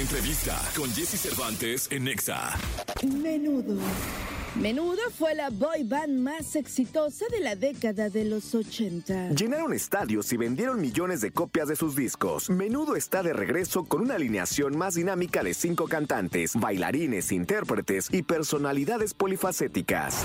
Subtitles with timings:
[0.00, 2.56] entrevista con Jesse Cervantes en Nexa.
[3.02, 3.76] Menudo.
[4.54, 9.30] Menudo fue la boy band más exitosa de la década de los 80.
[9.30, 12.48] Llenaron estadios y vendieron millones de copias de sus discos.
[12.48, 18.22] Menudo está de regreso con una alineación más dinámica de cinco cantantes, bailarines, intérpretes y
[18.22, 20.24] personalidades polifacéticas.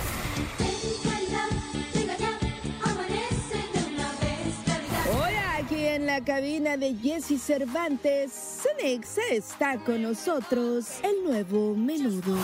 [6.14, 12.38] La cabina de Jesse Cervantes, Cenexa está con nosotros el nuevo Menudo.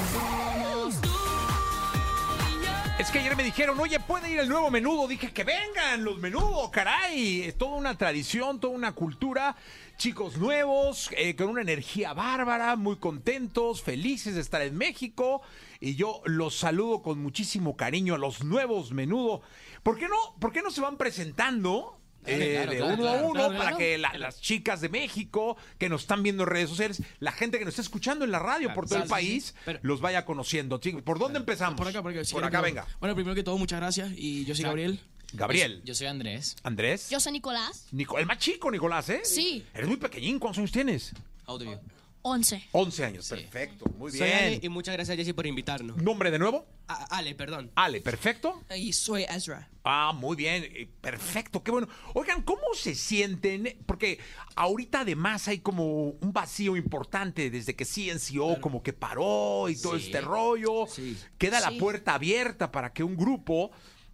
[2.98, 5.08] Es que ayer me dijeron, oye, puede ir el nuevo menudo.
[5.08, 7.44] Dije, que vengan los menudos, caray.
[7.44, 9.56] Es toda una tradición, toda una cultura.
[9.98, 15.44] Chicos nuevos, eh, con una energía bárbara, muy contentos, felices de estar en México.
[15.80, 19.44] Y yo los saludo con muchísimo cariño a los nuevos menudo.
[19.84, 21.99] ¿Por qué no, por qué no se van presentando?
[22.26, 23.78] Eh, claro, de claro, uno a uno claro, para claro.
[23.78, 27.58] que la- las chicas de México que nos están viendo en redes sociales, la gente
[27.60, 30.02] que nos está escuchando en la radio por todo el sí, sí, país, pero- los
[30.02, 30.78] vaya conociendo.
[30.80, 31.78] Chicos, ¿Por dónde empezamos?
[31.78, 32.24] Por acá, por acá.
[32.26, 32.88] si Por quieren acá, que- venga.
[33.00, 34.12] Bueno, primero que todo, muchas gracias.
[34.16, 35.00] Y yo soy Gabriel.
[35.34, 35.82] Gabriel.
[35.86, 36.56] Yo soy Andrés.
[36.64, 37.10] Andrés.
[37.10, 37.86] Yo soy Nicolás.
[37.92, 39.22] Nico- el más chico, Nicolás, ¿eh?
[39.24, 39.64] Sí.
[39.74, 40.40] Eres muy pequeñín.
[40.40, 41.14] ¿Cuántos años tienes?
[41.46, 41.78] How you?
[42.22, 42.68] 11.
[42.74, 43.30] 11 años.
[43.30, 43.86] Perfecto.
[43.98, 44.60] Muy Soy Ale bien.
[44.64, 45.98] y muchas gracias Jessy por invitarnos.
[45.98, 46.68] ¿Nombre de nuevo?
[46.88, 47.72] A- Ale, perdón.
[47.76, 48.62] Ale, perfecto.
[48.76, 49.70] Y soy Ezra.
[49.84, 51.88] Ah, muy bien, eh, perfecto, qué bueno.
[52.14, 53.78] Oigan, ¿cómo se sienten?
[53.86, 54.20] Porque
[54.56, 59.98] ahorita además hay como un vacío importante desde que CNCO como que paró y todo
[59.98, 60.06] Sí.
[60.08, 60.86] este rollo.
[60.88, 61.18] Sí.
[61.38, 63.72] Queda la puerta abierta para que un grupo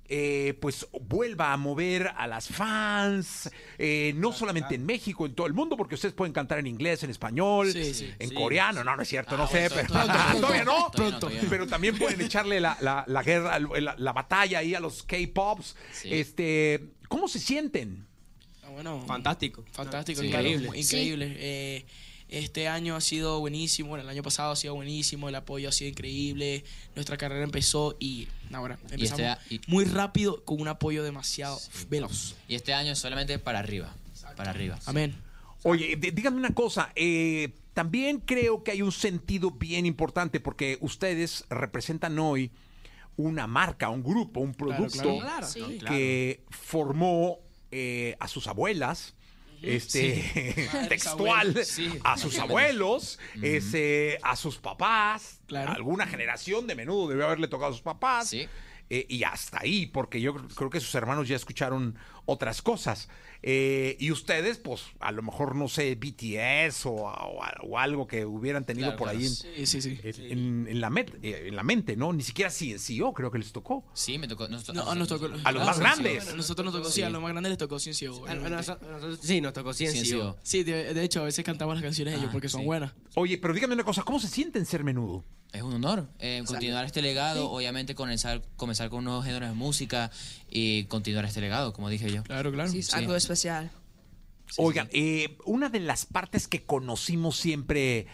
[0.07, 5.47] eh, pues vuelva a mover a las fans, eh, no solamente en México, en todo
[5.47, 8.13] el mundo, porque ustedes pueden cantar en inglés, en español, Sí, sí.
[8.19, 8.35] en Sí.
[8.35, 9.87] coreano, no, no es cierto, no Ah, sé, bueno, pero
[10.41, 11.49] todavía no, pronto, todavía no, todavía no.
[11.49, 15.75] pero también pueden echarle la, la- la guerra, la, la batalla ahí a los K-Pops.
[15.91, 16.09] Sí.
[16.13, 18.05] Este, ¿cómo se sienten?
[18.63, 19.63] Ah, bueno, Fantástico.
[19.71, 20.27] fantástico, Sí.
[20.27, 20.67] increíble.
[20.67, 21.25] Increíble.
[21.25, 21.35] Increíble.
[21.39, 21.85] Eh,
[22.39, 23.89] este año ha sido buenísimo.
[23.89, 25.29] Bueno, el año pasado ha sido buenísimo.
[25.29, 26.63] El apoyo ha sido increíble.
[26.95, 31.59] Nuestra carrera empezó y ahora empezamos este- y- muy rápido con un apoyo demasiado
[31.89, 32.35] veloz.
[32.47, 33.95] Y este año solamente para arriba.
[34.35, 34.77] Para arriba.
[34.85, 35.15] Amén.
[35.63, 41.45] Oye, díganme una cosa, eh, también creo que hay un sentido bien importante porque ustedes
[41.49, 42.51] representan hoy
[43.17, 45.47] una marca, un grupo, un producto claro.
[45.47, 45.79] Sí.
[45.87, 47.39] que formó
[47.71, 49.15] eh, a sus abuelas.
[49.61, 51.89] Este textual sí.
[52.03, 55.71] a sus abuelos, ese, a sus papás, Claro.
[55.73, 58.29] alguna generación de menudo debió haberle tocado a sus papás.
[58.29, 58.47] Sí.
[58.89, 63.09] Eh, y hasta ahí, porque yo cr- creo que sus hermanos ya escucharon otras cosas.
[63.41, 68.25] Eh, y ustedes, pues, a lo mejor, no sé, BTS o, o- o algo que
[68.25, 69.19] hubieran tenido Claro, por claro.
[69.19, 69.99] ahí en, Sí, sí, sí.
[70.03, 72.13] en- en- en la met- eh, en la mente, ¿no?
[72.13, 73.83] Ni siquiera CNCO creo que les tocó.
[73.93, 74.47] Sí, me tocó.
[74.47, 75.29] Nos, No, nos tocó.
[75.43, 76.23] A los más grandes.
[76.23, 79.53] bueno, nosotros nos tocó, sí, a los más grandes les tocó a nosotros- sí, nos
[79.53, 79.73] tocó.
[79.73, 80.37] CNCO.
[80.43, 82.93] Sí, de, de hecho, a veces cantamos las canciones de ellos Ah, porque son buenas.
[83.15, 85.23] Oye, pero dígame una cosa, ¿cómo se sienten ser menudo?
[85.55, 90.11] Es un honor eh, continuar este legado, obviamente comenzar, comenzar con nuevos géneros de música
[90.49, 92.23] y continuar este legado, como dije yo.
[92.23, 92.69] Claro, claro.
[92.69, 92.95] Sí, es Sí.
[92.97, 93.71] algo especial.
[94.57, 98.07] Oigan, eh, una de las partes que conocimos siempre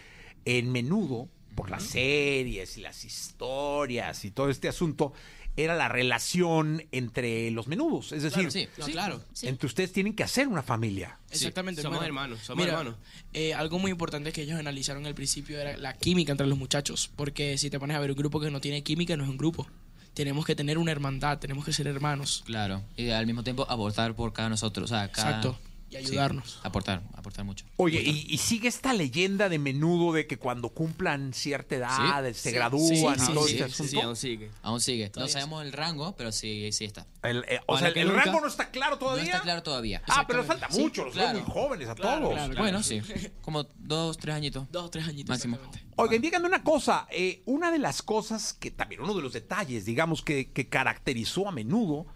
[0.44, 5.12] en menudo, por las series y las historias y todo este asunto,
[5.56, 8.12] era la relación entre los menudos.
[8.12, 8.68] Es decir, sí.
[8.78, 9.22] No, claro.
[9.42, 11.18] entre ustedes tienen que hacer una familia.
[11.30, 11.82] Exactamente.
[11.82, 12.98] somos hermanos, somos mira, hermanos.
[13.32, 17.10] eh, algo muy importante que ellos analizaron al principio era la química entre los muchachos.
[17.16, 19.36] Porque si te pones a ver un grupo que no tiene química, no es un
[19.36, 19.66] grupo.
[20.14, 22.42] Tenemos que tener una hermandad, tenemos que ser hermanos.
[22.46, 22.82] Claro.
[22.96, 24.90] Y al mismo tiempo aportar por cada nosotros.
[24.90, 25.58] O sea, cada, Exacto.
[25.92, 26.58] Y Sí, ayudarnos.
[26.62, 27.66] aportar, aportar mucho.
[27.76, 32.34] Oye, y, y sigue esta leyenda de menudo de que cuando cumplan cierta edad Sí.
[32.34, 32.54] se Sí.
[32.56, 33.90] gradúan Sí, y sí, todo sí, este sí, asunto.
[33.90, 34.50] Sí, aún sigue.
[34.62, 35.12] Aún sigue.
[35.16, 37.06] No sabemos el rango, pero sí, sí está.
[37.22, 39.22] El, eh, o sea, el, nunca- rango no está claro todavía.
[39.24, 40.02] No está claro todavía.
[40.08, 41.40] Ah, pero falta mucho, los claro.
[41.40, 42.34] muy jóvenes a Claro, todos.
[42.34, 42.54] claro.
[42.56, 43.00] Bueno, sí.
[43.42, 44.66] Como dos, tres añitos.
[44.72, 45.28] Dos, tres añitos.
[45.28, 45.58] Máximo.
[45.96, 47.06] Oigan, díganme una cosa.
[47.10, 51.48] eh, una de las cosas que también, uno de los detalles, digamos, que, que caracterizó
[51.48, 52.06] a menudo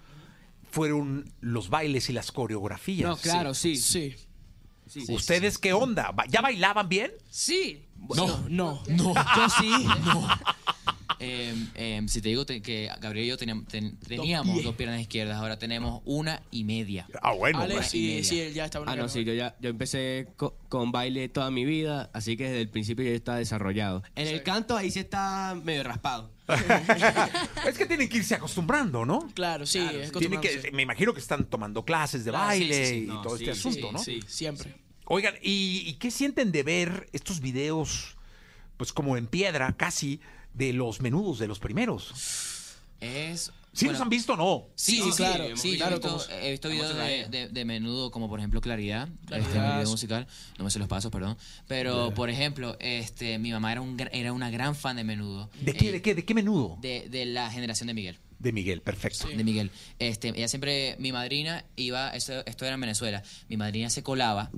[0.76, 3.08] fueron los bailes y las coreografías.
[3.08, 3.76] No, claro, sí.
[3.78, 4.14] Sí.
[4.86, 5.06] sí.
[5.08, 6.12] ¿Ustedes qué onda?
[6.12, 7.12] ¿Ba- ¿Ya bailaban bien?
[7.30, 7.86] Sí.
[8.14, 8.82] No, no.
[8.90, 9.14] No.
[9.14, 9.72] Yo sí.
[11.18, 14.64] Eh, eh, si te digo te- que Gabriel y yo teníamos, ten- teníamos pies.
[14.64, 17.06] dos piernas izquierdas, ahora tenemos una y media.
[17.22, 17.60] Ah, bueno.
[17.60, 17.86] Ale, pues.
[17.88, 20.92] sí, sí, él ya estaba en Ah, no, sí, yo ya yo empecé co- con
[20.92, 24.02] baile toda mi vida, así que desde el principio ya está desarrollado.
[24.14, 26.30] En el canto ahí sí está medio raspado.
[27.66, 29.28] es que tienen que irse acostumbrando, ¿no?
[29.34, 32.86] Claro, sí, es Tienen que, me imagino que están tomando clases de Claro, sí, baile
[32.86, 33.04] sí, sí.
[33.04, 33.98] y No, todo sí, este sí, asunto, ¿no?
[33.98, 34.74] Sí, siempre.
[35.06, 38.16] Oigan, ¿y, y qué sienten de ver estos videos,
[38.76, 40.20] pues como en piedra casi,
[40.56, 42.12] de los menudos de los primeros?
[43.00, 44.68] Es ¿Sí Bueno, los han visto o no?
[44.74, 45.96] Sí, sí, claro, Sí, claro,
[46.40, 49.48] he visto, he videos se de, de- de menudo, como por ejemplo Claridad, Claridad.
[49.50, 50.26] este mi video musical,
[50.56, 51.36] no me sé los pasos, perdón.
[51.68, 55.50] Pero, por ejemplo, este mi mamá era, un, era una gran fan de menudo.
[55.60, 56.78] ¿De qué, Eh, de qué, de qué menudo?
[56.80, 58.18] De, de la generación de Miguel.
[58.38, 59.28] De Miguel, perfecto.
[59.28, 59.70] De Miguel.
[59.98, 64.50] Este, ella siempre, mi madrina iba, esto, esto era en Venezuela, mi madrina se colaba,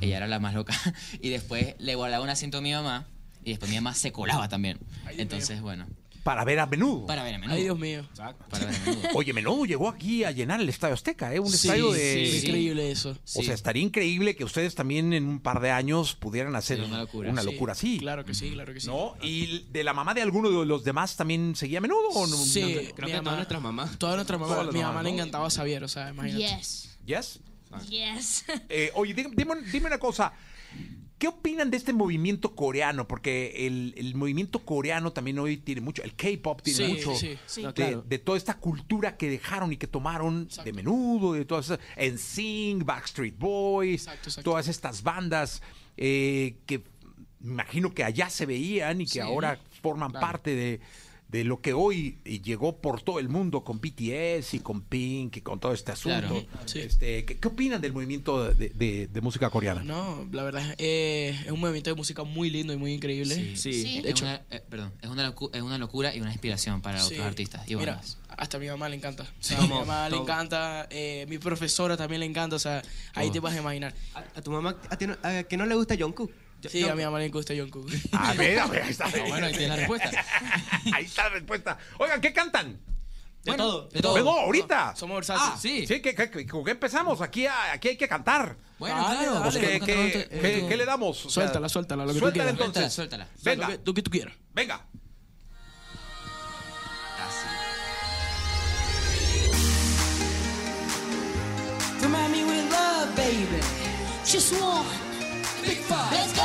[0.00, 0.74] ella era la más loca,
[1.20, 3.06] y después le guardaba un asiento a mi mamá,
[3.44, 4.78] y después mi mamá se colaba también.
[5.04, 5.86] Ay, Entonces, bueno,
[6.22, 7.04] Para ver a menudo.
[7.06, 7.56] para ver a menudo.
[7.56, 8.06] Ay, Dios mío.
[8.16, 9.08] Para ver a menudo.
[9.14, 11.40] Oye, menudo llegó aquí a llenar el Estadio Azteca, ¿eh?
[11.40, 12.38] Un Sí, estadio sí, de...
[12.38, 13.10] increíble eso.
[13.10, 13.42] O Sí.
[13.42, 16.98] sea, estaría increíble que ustedes también en un par de años pudieran hacer Sí, una
[16.98, 17.30] locura.
[17.30, 17.98] una Sí, locura así.
[17.98, 18.86] Claro que sí, claro que sí.
[18.86, 19.16] ¿No?
[19.20, 22.36] ¿Y de la mamá de alguno de los demás también seguía a menudo o no?
[22.36, 23.98] Sí, No- Creo que mamá- todas nuestras mamás.
[23.98, 24.56] Todas nuestras mamás.
[24.58, 26.56] Todas mi mamás, mamá le encantaba Xavier, o sea, imagínate.
[26.56, 26.98] Yes.
[27.04, 27.40] ¿Yes?
[27.88, 28.44] Yes.
[28.68, 29.34] Eh, oye, dime-
[29.72, 30.32] dime una cosa.
[31.22, 33.06] ¿Qué opinan de este movimiento coreano?
[33.06, 37.38] Porque el, el movimiento coreano también hoy tiene mucho, el K-pop tiene Sí, mucho sí,
[37.46, 37.62] sí.
[37.62, 38.02] No, de, claro.
[38.04, 40.64] de toda esta cultura que dejaron y que tomaron Exacto.
[40.64, 44.50] de menudo, de todas esas, NSYNC, Backstreet Boys, Exacto, exacto.
[44.50, 45.62] todas estas bandas
[45.96, 46.82] eh, que
[47.38, 49.20] me imagino que allá se veían y que Sí.
[49.20, 50.26] ahora forman Claro.
[50.26, 50.80] parte de,
[51.32, 55.40] de lo que hoy llegó por todo el mundo con BTS y con Pink y
[55.40, 56.18] con todo este asunto.
[56.28, 56.46] Claro.
[56.66, 56.80] Sí.
[56.80, 59.82] Este, ¿qué, qué opinan del movimiento de, de- de música coreana?
[59.82, 63.34] No, la verdad es, eh, es un movimiento de música muy lindo y muy increíble.
[63.34, 63.56] Sí.
[63.56, 63.72] Sí.
[63.82, 63.96] Sí.
[63.96, 66.82] Es, De hecho- una, eh, perdón, es una, locu- es una locura y una inspiración
[66.82, 67.14] para Sí.
[67.14, 67.68] otros artistas.
[67.68, 69.22] Y Mira, hasta a mi mamá le encanta.
[69.22, 69.64] O sea, Sí.
[69.64, 72.82] a mi mamá le encanta, eh, mi profesora también le encanta, o sea,
[73.14, 73.94] ahí te vas a imaginar.
[74.14, 76.30] ¿A, a tu mamá a ti no- a que no le gusta Jungkook?
[76.70, 77.90] Sí, a mi mamá le gusta Jungkook.
[78.12, 79.06] A ver, a ver, ahí está.
[79.06, 80.10] Ah, bueno, ahí tiene la respuesta.
[80.94, 81.78] Ahí está la respuesta.
[81.98, 82.78] Oigan, ¿qué cantan?
[83.44, 83.88] De todo.
[83.88, 84.14] De todo.
[84.14, 84.94] Vengo ahorita.
[84.94, 85.50] Somos versátiles.
[85.54, 85.86] Ah, sí.
[85.86, 87.20] Sí, ¿qué, qué, qué- con qué empezamos?
[87.20, 88.56] Aquí, a- aquí hay que cantar.
[88.78, 89.32] Bueno, Dale, claro.
[89.34, 89.42] dale.
[89.44, 91.18] Pues, ¿qué, podemos qué- cantar le damos?
[91.18, 92.66] Suéltala, suéltala, lo que tú suéltala quieras.
[92.66, 92.92] entonces.
[92.92, 94.34] Suéltala, sea, Venga, Lo que, tú quieras.
[94.54, 94.86] venga.
[102.00, 103.60] Remind me with love, baby.
[104.24, 104.86] Just one.
[105.64, 106.12] Big five.
[106.12, 106.41] Let's go.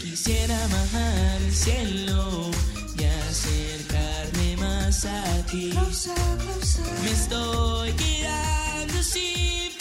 [0.00, 2.50] Quisiera bajar el cielo
[2.98, 5.72] y acercarme más a ti.
[7.04, 9.75] Me estoy quedando sin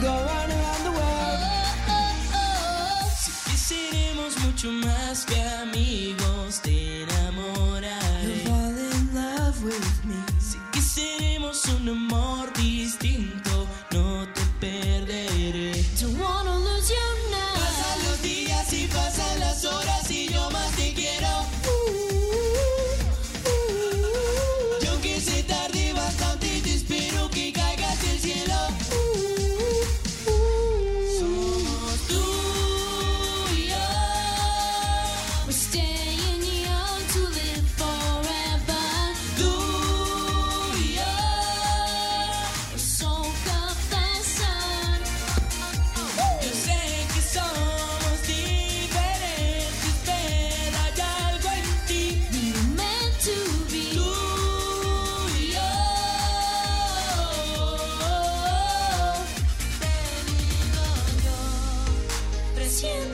[0.00, 0.59] go round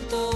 [0.06, 0.35] presiento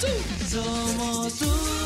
[0.00, 1.77] チン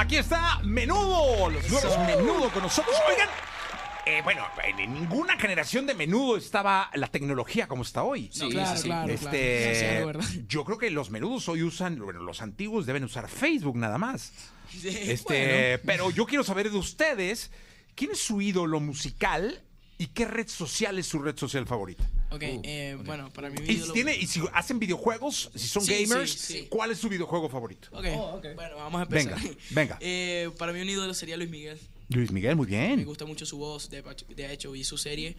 [0.00, 2.96] Aquí está Menudo, los nuevos Menudo con nosotros.
[3.06, 3.28] Oigan,
[4.06, 8.30] eh, bueno, en ninguna generación de Menudo estaba la tecnología como está hoy.
[8.32, 9.74] Sí, claro, claro, Este, claro.
[9.74, 10.46] Sí, sí, ¿verdad?
[10.48, 14.32] yo creo que los menudos hoy usan, bueno, los antiguos deben usar Facebook nada más.
[14.70, 17.50] Sí, Este, pero yo quiero saber de ustedes,
[17.94, 19.62] ¿quién es su ídolo musical
[19.98, 22.08] y qué red social es su red social favorita?
[22.32, 25.66] Ok, eh, bueno, para mí mi Y si, ídolo- tiene, y si hacen videojuegos, si
[25.68, 26.66] son Sí, gamers, sí, sí.
[26.70, 27.88] ¿cuál es su videojuego favorito?
[27.92, 28.04] Ok,
[28.54, 29.34] bueno, vamos a empezar.
[29.40, 29.98] Venga, venga.
[30.00, 31.78] Eh, para mí un ídolo sería Luis Miguel.
[32.08, 33.04] Luis Miguel, muy Me bien.
[33.04, 34.02] gusta mucho su voz, de,
[34.34, 35.36] de hecho vi su serie.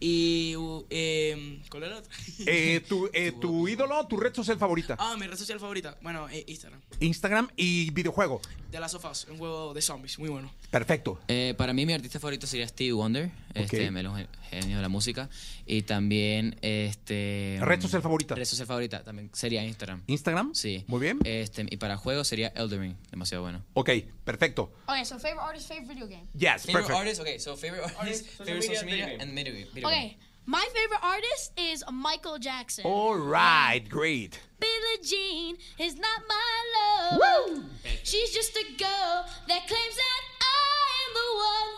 [0.00, 2.10] Y, uh, eh, ¿cuál era la otra?
[2.46, 4.96] Eh, tu, eh, tu ídolo, tu red social favorita.
[4.98, 5.96] Ah, mi red social favorita.
[6.02, 6.80] Bueno, eh, Instagram.
[7.00, 8.40] Instagram y videojuego.
[8.70, 10.50] De Last of Us, un juego de zombies, muy bueno.
[10.70, 11.20] Perfecto.
[11.28, 14.16] Eh, para mí mi artista favorito sería Stevie Wonder, este, me lo-
[14.62, 15.28] genio de la música.
[15.66, 18.34] Y también este ¿Red social favorita?
[18.34, 20.02] Red social favorita también sería Instagram.
[20.06, 20.54] ¿Instagram?
[20.54, 20.84] Sí.
[20.86, 21.18] Muy bien.
[21.24, 23.64] Este, y para juegos sería Elden Ring, demasiado bueno.
[23.74, 23.90] Ok,
[24.24, 24.72] perfecto.
[24.86, 26.26] Okay, so favorite artist, favorite video game.
[26.34, 26.98] Yes, Favorite perfect.
[26.98, 31.00] artist, okay, so favorite artist, favorite social media, and video, game- video Okay, my favorite
[31.02, 32.84] artist is Michael Jackson.
[32.84, 34.38] All right, great.
[34.60, 37.64] Billie Jean is not my love.
[38.02, 40.22] She's just a girl that claims that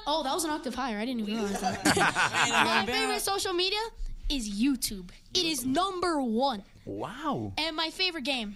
[0.06, 0.98] Oh, that was an octave higher.
[0.98, 1.84] I didn't even realize that.
[2.64, 3.80] my favorite social media
[4.28, 5.10] is YouTube.
[5.34, 6.62] It is number one.
[6.84, 7.52] Wow.
[7.58, 8.54] And my favorite game,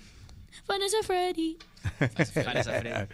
[0.66, 1.58] Vanessa Freddy.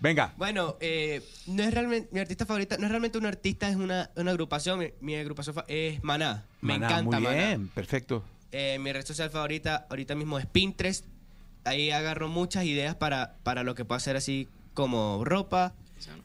[0.00, 0.32] Venga.
[0.36, 4.10] Bueno, eh, no es realmente mi artista favorita, no es realmente un artista, es una,
[4.16, 4.80] una agrupación.
[4.80, 6.44] Mi, mi agrupación es Maná.
[6.60, 7.36] Me Maná, encanta Muy Maná.
[7.36, 8.24] bien, perfecto.
[8.50, 11.06] Eh, mi red social favorita ahorita mismo es Pinterest.
[11.64, 15.72] Ahí agarro muchas ideas para, para lo que puedo hacer así como ropa.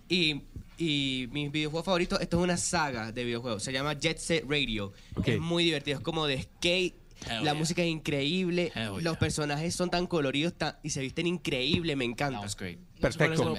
[0.09, 0.41] Y,
[0.77, 3.63] y mis videojuegos favoritos, esto es una saga de videojuegos.
[3.63, 4.93] Se llama Jet Set Radio.
[5.25, 6.95] Es muy divertido, es como de skate.
[7.25, 7.53] Hell la yeah.
[7.55, 8.71] música es increíble.
[8.75, 9.19] Hell Los yeah.
[9.19, 11.95] personajes son tan coloridos tan- y se visten increíble.
[11.95, 12.39] Me That encanta.
[12.41, 12.77] was great.
[13.01, 13.55] Perfecto.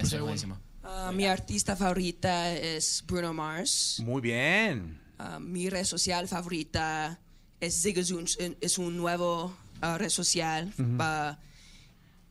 [0.83, 4.01] Ah, mi artista favorita es Bruno Mars.
[4.03, 4.99] Muy bien.
[5.17, 7.19] Ah, mi red social favorita
[7.59, 8.23] es Zigazoo.
[8.61, 10.73] Es un nuevo ah, red social.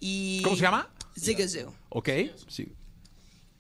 [0.01, 0.89] y ¿Cómo se llama?
[1.19, 1.75] Zigazoo.
[1.91, 2.09] Ok.
[2.49, 2.73] Sí.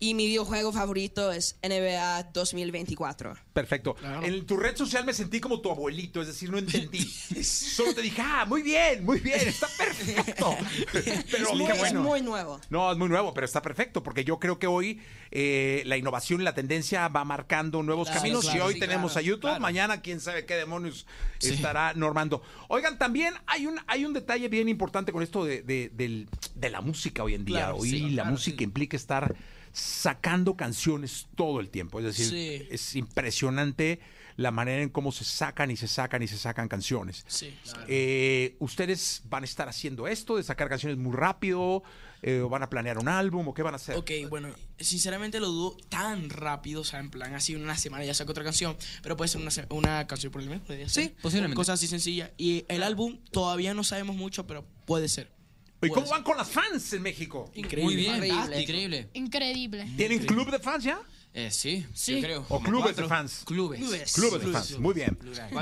[0.00, 3.35] Y mi videojuego favorito es NBA 2024.
[3.52, 3.97] Perfecto.
[4.23, 7.00] En tu red social me sentí como tu abuelito, es decir, no entendí.
[7.43, 10.57] Solo te dije, ah, muy bien, muy bien, está perfecto.
[11.33, 12.61] Pero es, muy, es nuevo.
[12.71, 15.00] No, es muy nuevo, pero está perfecto, porque yo creo que hoy
[15.33, 18.43] eh, la innovación y la tendencia va marcando nuevos Claro, caminos.
[18.45, 19.61] claro, y hoy sí, tenemos claro, a YouTube, claro.
[19.61, 21.07] mañana quién sabe qué demonios
[21.40, 22.43] estará normando.
[22.69, 26.71] Oigan, también hay un, hay un detalle bien importante con esto de, de- del- de
[26.71, 27.57] la música hoy en día.
[27.59, 29.35] Claro, hoy sí, la claro, música implica estar
[29.73, 31.99] sacando canciones todo el tiempo.
[32.01, 32.69] Es decir, Sí.
[32.71, 34.01] es impresionante
[34.39, 37.25] la manera en cómo se sacan y se sacan y se sacan canciones.
[37.27, 37.85] Sí, claro.
[37.89, 41.83] Eh, ¿Ustedes van a estar haciendo esto de sacar canciones muy rápido?
[42.23, 43.49] Eh, ¿O van a planear un álbum?
[43.49, 43.97] ¿O qué van a hacer?
[43.97, 44.49] Ok, bueno,
[44.79, 48.31] sinceramente lo dudo tan rápido, o sea, en plan, así en una semana ya saco
[48.31, 50.89] otra canción, pero puede ser una, canción por el ser.
[50.89, 51.57] Sí, posiblemente.
[51.57, 52.31] Cosas así sencillas.
[52.39, 55.33] Y el álbum todavía no sabemos mucho, pero puede ser.
[55.82, 56.14] ¿Y cómo ser.
[56.14, 57.50] van con las fans en México?
[57.54, 57.85] Increíble.
[57.85, 58.61] Muy bien, Increíble.
[58.62, 59.11] increíble.
[59.14, 59.88] Increíble.
[59.97, 61.00] ¿Tienen club de fans ya?
[61.35, 62.16] Eh, sí, Sí.
[62.16, 62.47] yo creo.
[62.49, 63.42] ¿O clubes de fans?
[63.44, 63.78] Clubes.
[63.78, 64.12] Clubes.
[64.12, 65.16] Clubes de fans, muy bien.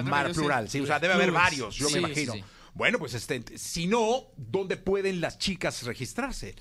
[0.04, 1.42] Mar plural, sí, o sea, debe haber Clubes.
[1.42, 2.32] varios, yo me imagino.
[2.32, 2.44] sí, sí.
[2.72, 6.54] Bueno, pues este, si no, ¿dónde pueden las chicas registrarse?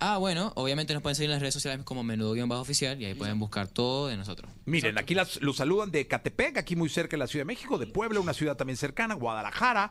[0.00, 3.38] Ah, bueno, obviamente nos pueden seguir en las redes sociales como menudo-oficial y ahí pueden
[3.38, 4.50] buscar todo de nosotros.
[4.64, 7.78] Miren, aquí las, los saludan de Catepec, aquí muy cerca de la Ciudad de México,
[7.78, 9.90] de Puebla, una ciudad también cercana, Guadalajara,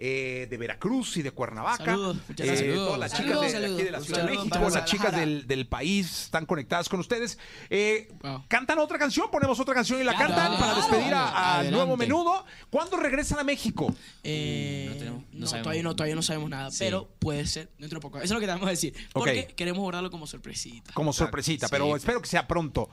[0.00, 1.84] eh, de Veracruz y de Cuernavaca.
[1.84, 2.74] Saludos, muchas Eh, gracias.
[2.76, 3.46] todas las Saludos.
[3.46, 4.06] chicas de, de aquí de la Saludos.
[4.06, 7.38] Ciudad de Saludos México, las chicas del, del país están conectadas con ustedes.
[7.68, 8.44] Eh, Wow.
[8.48, 9.30] ¿Cantan otra canción?
[9.30, 10.34] ¿Ponemos otra canción y la Claro.
[10.34, 12.44] cantan para despedir al nuevo menudo?
[12.70, 13.92] ¿Cuándo regresan a México?
[14.22, 15.64] Eh, No tenemos- no no, sabemos.
[15.64, 16.78] todavía no, todavía no sabemos nada, Sí.
[16.80, 18.18] pero puede ser dentro de poco.
[18.18, 18.94] Eso es lo que te vamos a decir.
[19.12, 20.92] Porque queremos guardarlo como sorpresita.
[20.94, 21.70] Como sorpresita, Sí.
[21.72, 22.88] pero espero que sea pronto.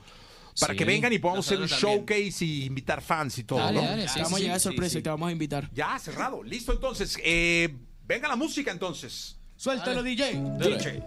[0.60, 0.78] Para Sí.
[0.78, 1.90] que vengan y podamos hacer un también.
[1.98, 3.86] showcase y invitar fans y todo, Dale, ¿no?
[3.88, 4.98] dale, Te sí, vamos a llegar sorpresa sí.
[4.98, 5.70] y te vamos a invitar.
[5.74, 6.42] Ya, cerrado.
[6.42, 7.18] Listo, entonces.
[7.22, 7.74] Eh,
[8.06, 9.36] venga la música, entonces.
[9.56, 10.32] Suéltalo, DJ.
[10.58, 11.02] DJ.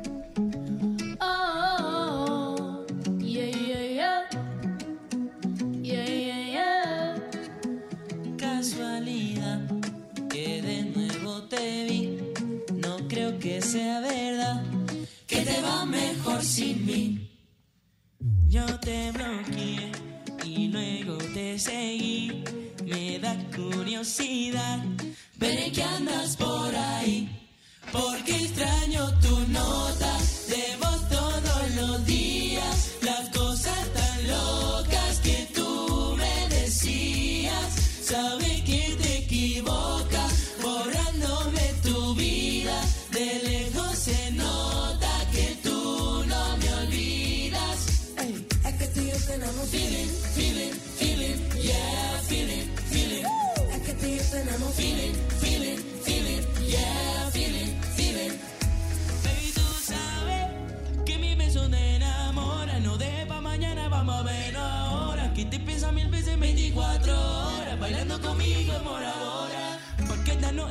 [38.09, 40.18] Sabe que te equivocas,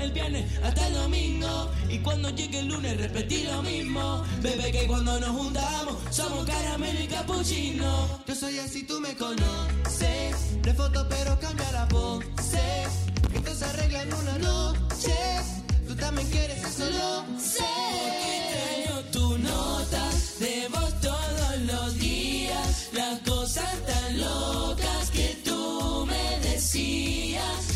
[0.01, 1.71] el viernes hasta el domingo.
[1.89, 4.23] Y cuando llegue el lunes repetí lo mismo.
[4.41, 8.21] Bebé, que cuando nos juntamos somos caramelo y capuchino.
[8.27, 10.63] Yo soy así, tú me conoces.
[10.63, 12.85] De foto, pero cambia la pose.
[13.35, 15.15] Esto se arregla en una noche.
[15.87, 17.65] Tú también quieres eso, lo sé.
[18.03, 20.09] Porque extraño tu nota
[20.41, 22.89] de voz todos los días.
[22.93, 27.69] Las cosas tan locas que tú me decías.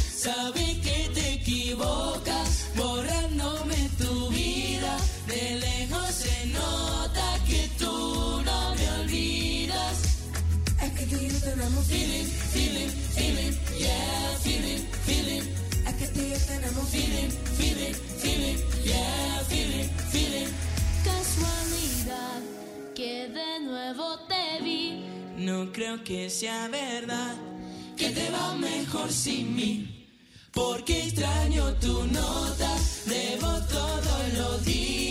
[26.05, 27.37] Que sea verdad
[27.97, 30.09] que te va mejor sin mí.
[30.53, 35.02] Porque extraño tu nota de voz todos los días.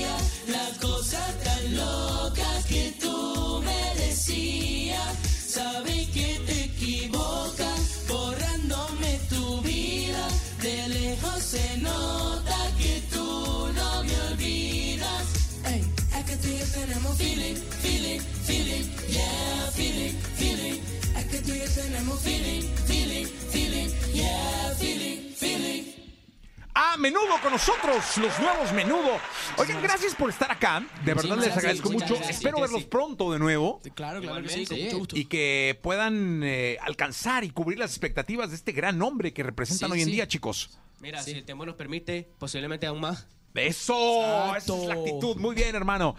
[26.93, 29.17] A menudo con nosotros, los nuevos menudo.
[29.57, 30.83] Oigan, gracias por estar acá.
[31.05, 32.15] De verdad les agradezco mucho.
[32.15, 32.37] gracias.
[32.37, 33.79] Espero verlos pronto de nuevo.
[33.95, 34.83] Claro, claro que sí, con Igualmente.
[34.85, 35.15] mucho gusto.
[35.17, 39.89] Y que puedan eh, alcanzar y cubrir las expectativas de este gran hombre que representan
[39.89, 40.11] Sí, hoy en sí.
[40.11, 40.71] día, chicos.
[40.99, 43.25] Mira, si el tiempo nos permite, posiblemente aún más.
[43.53, 44.57] Eso, Exacto.
[44.57, 45.35] esa es la actitud.
[45.37, 46.15] Muy bien, hermano.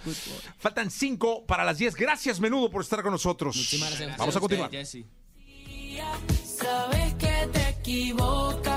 [0.59, 1.95] Faltan cinco para las diez.
[1.95, 3.57] Gracias, menudo, por estar con nosotros.
[3.57, 4.17] Muchísimas gracias.
[4.17, 4.71] Vamos a continuar.
[4.71, 5.05] Jesse.
[6.45, 8.72] Sabes que te equivocas,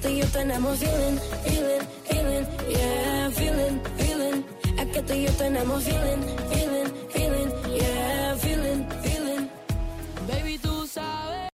[0.00, 4.44] tú y yo tenemos feeling, feeling, feeling, yeah, feeling, feeling.
[4.78, 6.77] Es que tú y yo tenemos feeling, feeling.